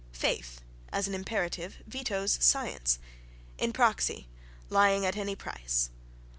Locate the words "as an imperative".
0.91-1.75